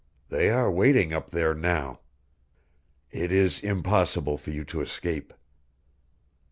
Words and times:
"They 0.29 0.49
are 0.49 0.71
waiting 0.71 1.13
up 1.13 1.29
there 1.29 1.53
now. 1.53 1.99
It 3.11 3.31
is 3.31 3.59
impossible 3.61 4.35
for 4.35 4.49
you 4.49 4.63
to 4.63 4.81
escape." 4.81 5.31